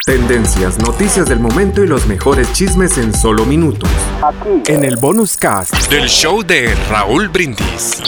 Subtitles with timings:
[0.00, 3.90] Tendencias, noticias del momento y los mejores chismes en solo minutos.
[4.66, 8.02] En el bonus cast del show de Raúl Brindis.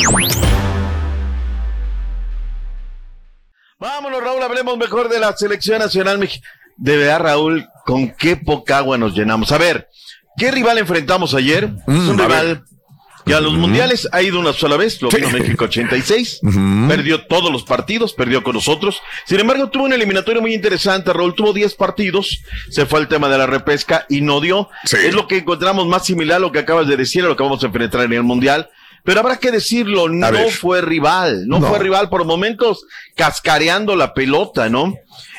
[3.79, 6.53] Vámonos, Raúl, hablemos mejor de la selección nacional mexicana.
[6.77, 9.53] De verdad, Raúl, con qué poca agua nos llenamos.
[9.53, 9.89] A ver,
[10.37, 11.71] ¿qué rival enfrentamos ayer?
[11.87, 12.65] es un rival
[13.27, 16.41] y a los mundiales ha ido una sola vez, lo vino México 86,
[16.89, 19.01] perdió todos los partidos, perdió con nosotros.
[19.25, 23.29] Sin embargo, tuvo un eliminatorio muy interesante, Raúl, tuvo 10 partidos, se fue al tema
[23.29, 24.69] de la repesca y no dio.
[24.85, 27.43] Es lo que encontramos más similar a lo que acabas de decir, a lo que
[27.43, 28.69] vamos a enfrentar en el mundial.
[29.05, 34.71] Pero habrá que decirlo, no fue rival, no, fue rival por momentos cascareando la pelota,
[34.71, 34.95] ¿no?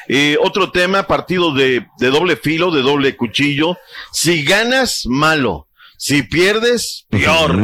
[0.08, 3.78] Eh, otro tema, partido de, de doble filo, de doble cuchillo.
[4.12, 5.65] Si ganas, malo.
[5.98, 7.56] Si pierdes, peor.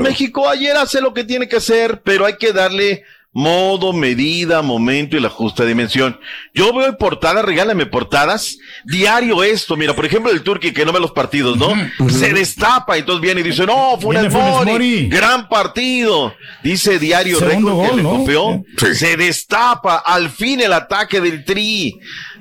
[0.00, 3.04] México ayer hace lo que tiene que hacer, pero hay que darle
[3.36, 6.20] modo, medida, momento y la justa dimensión.
[6.54, 11.00] Yo veo portadas, regálame portadas, diario esto, mira, por ejemplo el Turqui que no ve
[11.00, 11.72] los partidos, ¿no?
[12.08, 16.32] Se destapa, y entonces viene y dice, no, fue un gran partido.
[16.62, 18.64] Dice diario récord que le copió.
[18.94, 21.98] Se destapa, al fin el ataque del Tri.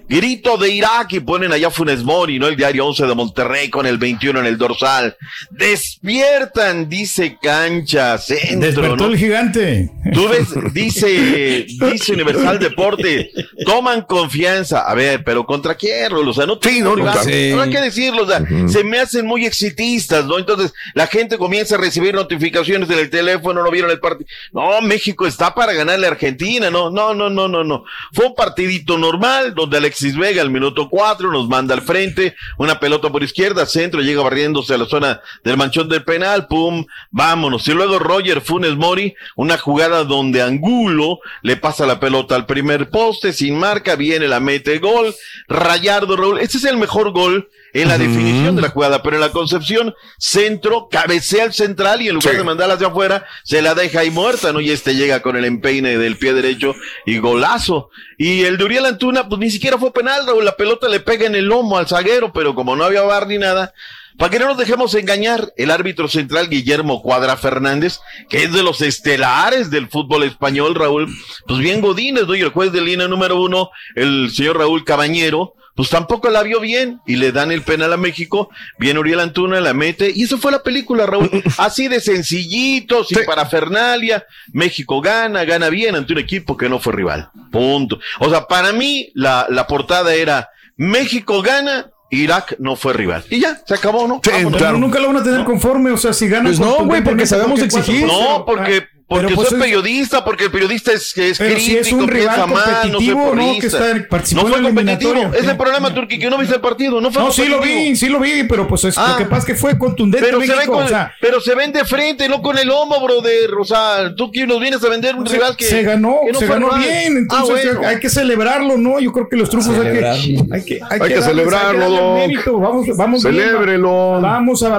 [0.08, 2.47] Grito de Irak y ponen allá Funes Mori, ¿no?
[2.47, 5.16] El diario 11 de Monterrey con el 21 en el dorsal.
[5.50, 9.90] Despiertan, dice Cancha, centro, Despertó el gigante.
[10.13, 13.31] Tú ves, dice, dice Universal Deporte,
[13.66, 14.81] toman confianza.
[14.81, 18.28] A ver, pero ¿contra quién, O sea, no, sí, no, no, hay que decirlo, o
[18.28, 20.38] sea, se me hacen muy exitistas, ¿no?
[20.38, 24.28] Entonces, la gente comienza a recibir notificaciones en el teléfono, no vieron el partido.
[24.52, 27.86] No, México está para ganarle a Argentina, no, no, no, no, no, no.
[28.12, 32.36] Fue un partidito normal, donde Alex Alexis Vega al minuto cuatro nos manda al frente,
[32.58, 36.84] una pelota por izquierda, centro, llega barriéndose a la zona del manchón del penal, pum,
[37.12, 37.68] vámonos.
[37.68, 42.90] Y luego Roger Funes Mori, una jugada donde Angulo le pasa la pelota al primer
[42.90, 45.14] poste, sin marca, viene la mete gol,
[45.48, 49.22] Rayardo Raúl, este es el mejor gol en la definición de la jugada, pero en
[49.22, 53.74] la concepción, centro, cabecea al central y en lugar de mandarla hacia afuera, se la
[53.74, 54.62] deja ahí muerta, ¿no?
[54.62, 56.76] Y este llega con el empeine del pie derecho
[57.06, 57.90] y golazo.
[58.18, 61.26] Y el de Uriel Antuna, pues ni siquiera fue penal, Raúl, la pelota le pega
[61.26, 63.74] en el lomo al zaguero, pero como no había bar ni nada,
[64.18, 68.62] para que no nos dejemos engañar, el árbitro central Guillermo Cuadra Fernández, que es de
[68.62, 71.08] los estelares del fútbol español, Raúl,
[71.48, 72.36] pues bien Godínez, ¿no?
[72.36, 76.60] Y el juez de línea número uno, el señor Raúl Cabañero, pues tampoco la vio
[76.60, 80.38] bien y le dan el penal a México, viene Uriel Antuna, la mete y eso
[80.38, 86.20] fue la película, Raúl, así de sencillito, sin parafernalia, México gana, gana bien ante un
[86.20, 88.00] equipo que no fue rival, punto.
[88.20, 93.24] O sea, para mí la, la portada era México gana, Irak no fue rival.
[93.30, 94.22] Y ya, se acabó, ¿no?
[94.22, 96.46] Pero nunca lo van a tener conforme, o sea, si ganan.
[96.46, 98.06] Pues no, güey, porque sabemos exigir.
[98.06, 102.07] No, porque porque pues soy periodista, porque el periodista es, es crítico, si es un
[102.07, 103.94] rival competitivo, no, que está
[104.35, 105.31] no fue competitivo.
[105.34, 107.01] Es el problema, Turki, que no viste el partido.
[107.01, 109.16] No, fue no sí lo vi, sí lo vi, pero pues es, lo ah.
[109.18, 111.86] que pasa es que fue contundente pero México, se, o sea, pero se ven de
[111.86, 113.54] frente, no con el hombro, brother.
[113.60, 115.66] O sea, tú que nos vienes a vender un rival que.
[115.66, 117.18] Se ganó, se ganó bien.
[117.18, 119.00] Entonces ah, hay que celebrarlo, ¿no?
[119.00, 122.16] Yo creo que los trufos hay que, hay que, hay que, celebrarlo,
[122.59, 124.21] Vamos, vamos Celébrelo.
[124.21, 124.74] Vamos a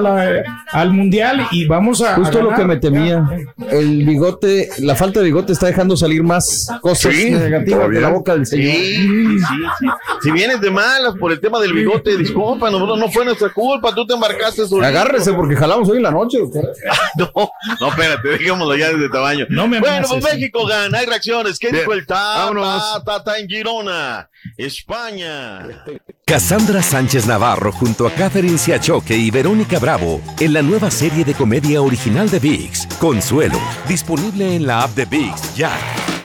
[0.71, 2.15] al mundial y vamos a.
[2.15, 3.27] Justo lo que me temía.
[3.69, 8.33] El bigote, la falta de bigote está dejando salir más cosas negativas de la boca
[8.33, 8.75] del señor.
[8.75, 9.39] Sí, sí,
[9.79, 9.87] sí.
[10.23, 13.93] Si vienes de malas por el tema del bigote, disculpa, no, no fue nuestra culpa,
[13.93, 14.87] tú te embarcaste solito.
[14.87, 16.71] Agárrese porque jalamos hoy en la noche, doctor.
[17.17, 17.31] no,
[17.79, 19.45] no, espérate, dejémoslo ya desde tamaño.
[19.49, 21.59] No me bueno, pues México gana, hay reacciones.
[21.59, 23.03] ¿Qué dijo el Tata?
[23.05, 25.83] Tata en Girona, España.
[26.25, 31.35] Cassandra Sánchez Navarro junto a Catherine Siachoque y Verónica Bravo en la nueva serie de
[31.35, 33.59] comedia original de VIX, Consuelo,
[34.05, 36.24] disponible en la app de VIX ya.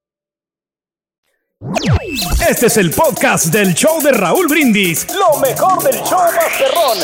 [2.49, 5.05] Este es el podcast del show de Raúl Brindis.
[5.13, 6.97] Lo mejor del show Masterrón.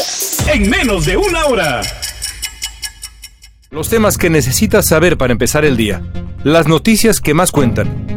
[0.52, 1.82] En menos de una hora.
[3.70, 6.02] Los temas que necesitas saber para empezar el día.
[6.44, 8.17] Las noticias que más cuentan.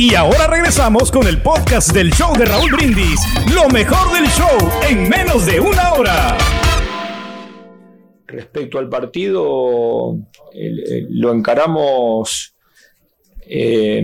[0.00, 3.20] Y ahora regresamos con el podcast del show de Raúl Brindis.
[3.54, 4.56] Lo mejor del show
[4.88, 6.38] en menos de una hora.
[8.26, 10.16] Respecto al partido,
[11.10, 12.54] lo encaramos
[13.42, 14.02] eh,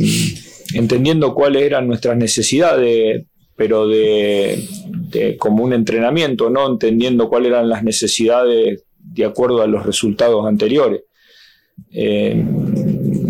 [0.74, 3.24] entendiendo cuáles eran nuestras necesidades,
[3.56, 4.68] pero de,
[5.38, 11.04] como un entrenamiento, no entendiendo cuáles eran las necesidades de acuerdo a los resultados anteriores.
[11.90, 12.44] Eh,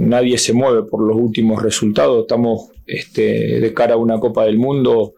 [0.06, 4.58] nadie se mueve por los últimos resultados, estamos este, de cara a una Copa del
[4.58, 5.14] Mundo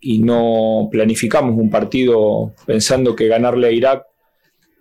[0.00, 4.04] y no planificamos un partido pensando que ganarle a Irak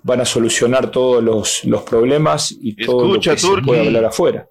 [0.03, 4.47] van a solucionar todos los, problemas y todo lo que se puede hablar afuera.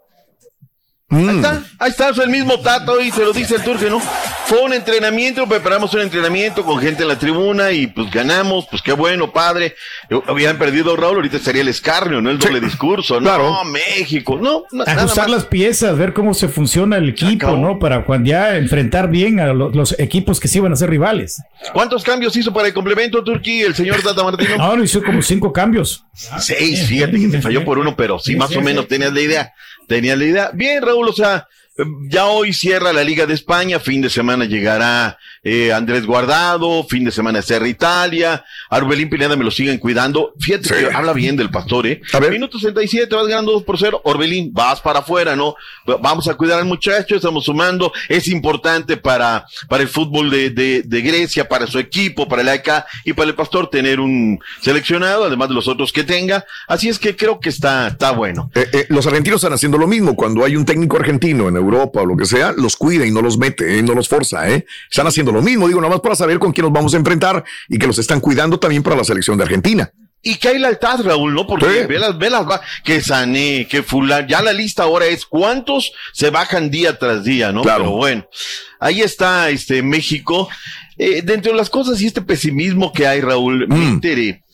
[1.11, 4.01] Ahí está, ahí está, es el mismo Tato y se lo dice el turque, ¿no?
[4.47, 8.83] Fue un entrenamiento, preparamos un entrenamiento con gente en la tribuna y pues ganamos, pues
[8.83, 9.75] qué bueno, padre.
[10.27, 12.31] Habían perdido Raúl, ahorita sería el escarnio, ¿no?
[12.31, 13.29] El doble discurso, ¿no?
[13.29, 13.65] Claro.
[13.65, 14.65] México, no.
[14.87, 17.79] Ajustar las piezas, ver cómo se funciona el equipo, ¿no?
[17.79, 21.43] Para cuando ya enfrentar bien a los, equipos que sí van a ser rivales.
[21.73, 24.57] ¿Cuántos cambios hizo para el complemento, Turquí, el señor Tata Martino?
[24.57, 26.05] No, hizo como cinco cambios.
[26.15, 29.53] Seis, fíjate que te falló por uno, pero sí, más o menos tenías la idea.
[29.87, 30.51] Tenías la idea.
[30.55, 31.47] Bien, Raúl, o sea,
[32.09, 37.05] ya hoy cierra la Liga de España, fin de semana llegará eh, Andrés Guardado, fin
[37.05, 40.35] de semana Serra Italia, Arbelín Pineda me lo siguen cuidando.
[40.39, 42.01] Fíjate que habla bien del pastor, ¿eh?
[42.31, 44.01] Minuto 67, vas ganando 2 por 0.
[44.05, 45.57] Orbelín, vas para afuera, ¿no?
[46.01, 47.93] Vamos a cuidar al muchacho, estamos sumando.
[48.09, 52.49] Es importante para, para el fútbol de, de, de Grecia, para su equipo, para el
[52.49, 56.45] AECA y para el pastor tener un seleccionado, además de los otros que tenga.
[56.69, 58.51] Así es que creo que está, está bueno.
[58.55, 60.15] Eh, eh, los argentinos están haciendo lo mismo.
[60.15, 63.23] Cuando hay un técnico argentino en Europa o lo que sea, los cuida y no
[63.23, 63.83] los mete, ¿eh?
[63.83, 64.67] no los forza, ¿eh?
[64.91, 67.45] Están haciendo lo mismo, digo, nada más para saber con quién nos vamos a enfrentar
[67.69, 69.91] y que los están cuidando también para la selección de Argentina.
[70.27, 71.47] Y que hay lealtad, Raúl, ¿no?
[71.47, 72.47] Porque ve las, ve las,
[72.83, 77.53] que Sané, que Fulán, ya la lista ahora es cuántos se bajan día tras día,
[77.53, 77.61] ¿no?
[77.61, 77.85] Claro.
[77.85, 78.29] Pero bueno,
[78.81, 80.49] ahí está este México.
[80.97, 83.89] Eh, dentro de las cosas y este pesimismo que hay, Raúl, me mm.
[83.89, 84.45] enteré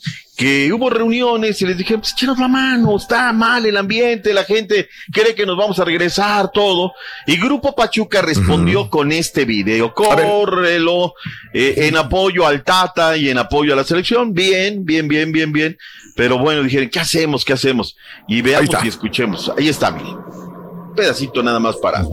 [0.41, 4.89] que hubo reuniones y les dije, pues la mano, está mal el ambiente, la gente
[5.13, 6.95] cree que nos vamos a regresar, todo.
[7.27, 11.13] Y Grupo Pachuca respondió con este video, córrelo,
[11.53, 15.53] eh, en apoyo al Tata y en apoyo a la selección, bien, bien, bien, bien,
[15.53, 15.77] bien.
[16.17, 17.45] Pero bueno, dijeron, ¿qué hacemos?
[17.45, 17.99] ¿Qué hacemos?
[18.27, 19.53] Y veamos y escuchemos.
[19.59, 20.50] Ahí está, miren
[20.95, 22.05] pedacito nada más para.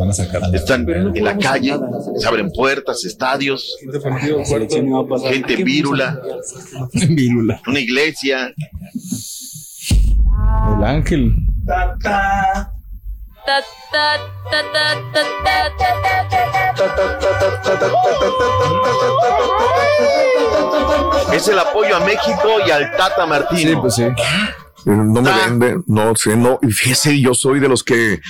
[0.53, 1.77] Están en la calle,
[2.17, 3.77] se abren puertas, estadios,
[5.23, 6.21] gente vírula,
[7.67, 8.53] una iglesia.
[10.77, 11.33] El ángel.
[21.33, 23.69] Es el apoyo a México y al Tata Martino.
[23.71, 24.03] Sí, pues sí.
[24.85, 26.59] No me vende, no sé, no.
[26.61, 28.21] Y fíjese, yo soy de los que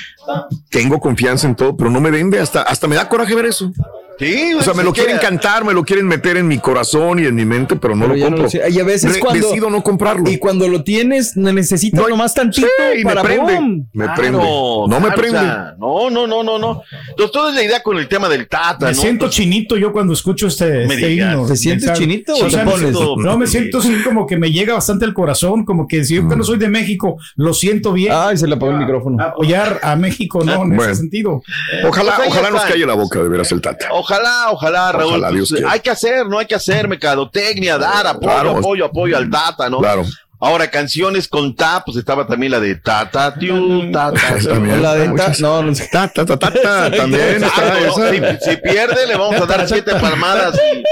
[0.69, 3.71] tengo confianza en todo, pero no me vende, hasta, hasta me da coraje ver eso.
[4.19, 7.25] Sí, o sea, me lo quieren cantar, me lo quieren meter en mi corazón y
[7.25, 8.47] en mi mente, pero no lo compro.
[8.51, 10.29] y a veces cuando decido no comprarlo.
[10.29, 13.85] Y cuando lo tienes, necesitas no, nomás tantito sí, para me prende.
[13.93, 14.39] Me prende.
[14.39, 15.39] No me prende.
[15.77, 16.81] no, no, no, no, no.
[17.15, 18.87] Doctor, es la idea con el tema del Tata.
[18.87, 21.45] Me siento chinito yo cuando escucho este, este himno.
[21.45, 22.93] ¿Te sientes chinito o te pones?
[22.93, 26.27] no, me siento así como que me llega bastante el corazón, como que si yo
[26.27, 28.13] que no soy de México, lo siento bien.
[28.15, 29.23] Ay, se le apagó el micrófono.
[29.23, 31.41] Apoyar a México, no, en ese sentido.
[31.87, 33.89] Ojalá, pues ojalá nos calle la boca de veras el Tata.
[33.91, 35.21] Ojalá, ojalá Raúl.
[35.29, 39.69] Pues, hay que hacer, no hay que hacer mercadotecnia, dar apoyo, apoyo, apoyo al Tata,
[39.69, 39.79] ¿no?
[39.79, 40.05] Claro.
[40.39, 44.35] Ahora, canciones con ta, pues estaba también la de ta, ta, tiu, ta, ta.
[44.79, 47.41] La de ta, no, no ta, ta, ta, ta, también.
[47.41, 50.83] Si, si, pierde, le vamos a dar siete palmadas y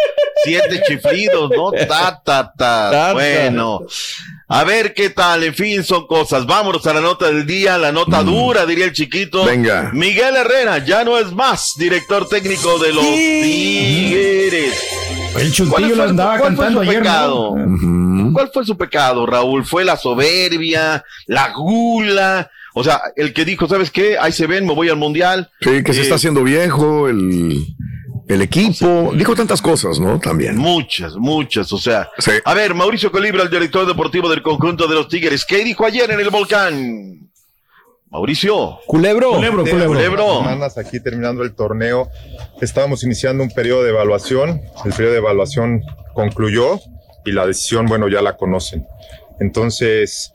[0.44, 1.72] siete chiflidos, ¿no?
[1.72, 3.14] Ta, ta, ta.
[3.14, 3.82] Bueno.
[4.48, 6.46] A ver qué tal, en fin, son cosas.
[6.46, 8.26] Vámonos a la nota del día, la nota mm.
[8.26, 9.44] dura, diría el chiquito.
[9.44, 9.90] Venga.
[9.94, 14.74] Miguel Herrera ya no es más director técnico de los Tigres.
[15.36, 17.00] El chuntillo lo andaba cantando ayer.
[17.00, 17.56] Pecado?
[18.34, 19.66] ¿Cuál fue su pecado, Raúl?
[19.66, 22.52] ¿Fue la soberbia, la gula?
[22.76, 24.18] O sea, el que dijo, ¿sabes qué?
[24.20, 25.50] Ahí se ven, me voy al mundial.
[25.62, 27.66] Sí, que se está eh, haciendo viejo, el
[28.28, 30.20] el equipo, dijo tantas cosas, ¿no?
[30.20, 30.58] También.
[30.58, 32.10] Muchas, muchas, o sea.
[32.44, 36.10] A ver, Mauricio Colibra, el director deportivo del conjunto de los Tigres, ¿qué dijo ayer
[36.10, 37.30] en el volcán?
[38.10, 38.80] Mauricio.
[38.88, 39.34] Culebro.
[39.34, 39.88] Culebro, culebro.
[39.88, 40.38] culebro.
[40.38, 42.10] Semanas aquí terminando el torneo.
[42.62, 44.62] Estábamos iniciando un periodo de evaluación.
[44.86, 45.82] El periodo de evaluación
[46.14, 46.80] concluyó
[47.26, 48.88] y la decisión, bueno, ya la conocen.
[49.40, 50.32] Entonces,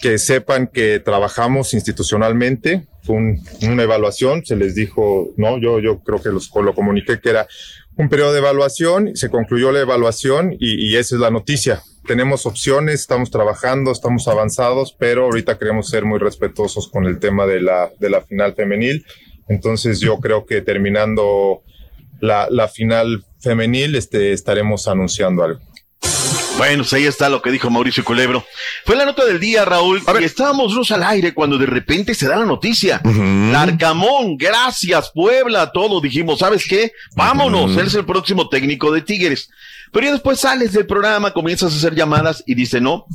[0.00, 3.16] que sepan que trabajamos institucionalmente, fue
[3.62, 7.48] una evaluación, se les dijo, no, yo, yo creo que los, lo comuniqué que era
[7.96, 11.82] un periodo de evaluación, se concluyó la evaluación y, y, esa es la noticia.
[12.06, 17.46] Tenemos opciones, estamos trabajando, estamos avanzados, pero ahorita queremos ser muy respetuosos con el tema
[17.46, 19.06] de la, de la final femenil.
[19.48, 21.62] Entonces yo creo que terminando
[22.20, 25.60] la, la final femenil este, estaremos anunciando algo.
[26.58, 28.44] Bueno, pues ahí está lo que dijo Mauricio Culebro.
[28.84, 32.26] Fue la nota del día, Raúl, y estábamos luz al aire cuando de repente se
[32.26, 33.00] da la noticia.
[33.04, 36.00] Larcamón, gracias, Puebla, todo.
[36.00, 36.92] Dijimos, ¿sabes qué?
[37.14, 39.48] Vámonos, él es el próximo técnico de Tigres.
[39.92, 43.06] Pero ya después sales del programa, comienzas a hacer llamadas y dice, no,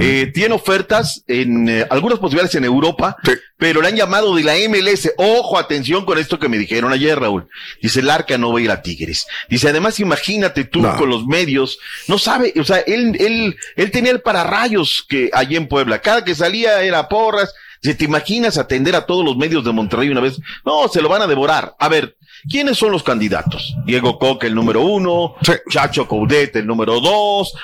[0.00, 3.16] eh, tiene ofertas en eh, algunas posibilidades en Europa,
[3.56, 5.12] pero le han llamado de la MLS.
[5.16, 7.48] Ojo, atención con esto que me dijeron ayer, Raúl.
[7.80, 9.26] Dice, el Arca no va a ir a Tigres.
[9.48, 11.78] Dice, además, imagínate tú con los medios,
[12.08, 16.00] no sabe, o sea, él, él, él tenía el pararrayos que allí en Puebla.
[16.00, 17.54] Cada que salía era porras.
[17.84, 21.08] Si te imaginas atender a todos los medios de Monterrey una vez, no, se lo
[21.08, 21.76] van a devorar.
[21.78, 22.16] A ver,
[22.48, 23.74] ¿Quiénes son los candidatos?
[23.86, 25.34] Diego Coca, el número uno,
[25.70, 27.54] Chacho Coudet, el número dos,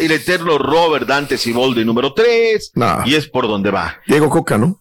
[0.00, 2.72] el eterno Robert Dante Siboldi, número tres,
[3.04, 4.00] y es por donde va.
[4.06, 4.80] Diego Coca, ¿no?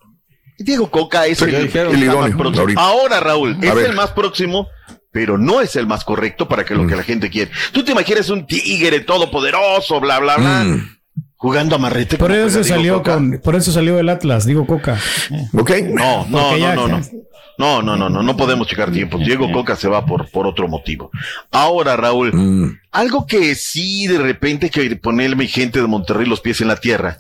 [0.58, 1.70] Diego Coca es el,
[2.08, 2.80] más próximo.
[2.80, 4.68] Ahora, Raúl, es el más próximo,
[5.12, 6.98] pero no es el más correcto para que lo que mm.
[6.98, 7.52] la gente quiere.
[7.72, 10.64] Tú te imaginas un tigre todopoderoso, bla, bla, bla.
[10.64, 10.98] Mm.
[11.44, 12.18] Jugando a marrete.
[12.18, 14.98] Por eso salió con, por eso salió el Atlas, digo Coca.
[15.52, 15.72] Ok.
[15.90, 17.02] No, no, no, no, no.
[17.58, 19.18] No, no, no, no, no podemos checar tiempo.
[19.18, 21.12] Diego Coca se va por, por otro motivo.
[21.52, 22.80] Ahora, Raúl, mm.
[22.94, 27.20] algo que sí de repente que ponerme gente de Monterrey los pies en la tierra.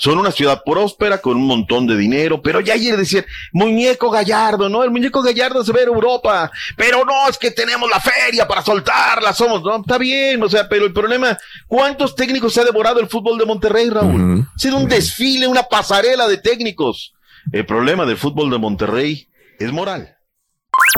[0.00, 4.70] Son una ciudad próspera con un montón de dinero, pero ya ayer decir, muñeco Gallardo,
[4.70, 4.82] ¿no?
[4.82, 8.62] El muñeco Gallardo se ve en Europa, pero no, es que tenemos la feria para
[8.62, 12.98] soltarla, somos, no, está bien, o sea, pero el problema, ¿cuántos técnicos se ha devorado
[12.98, 14.46] el fútbol de Monterrey, Raúl?
[14.56, 17.12] Ha sido un desfile, una pasarela de técnicos.
[17.52, 19.28] El problema del fútbol de Monterrey
[19.58, 20.16] es moral.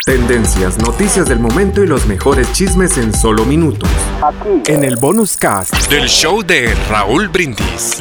[0.07, 3.91] Tendencias, noticias del momento y los mejores chismes en solo minutos.
[4.23, 4.71] Aquí.
[4.73, 8.01] En el bonus cast del show de Raúl Brindis.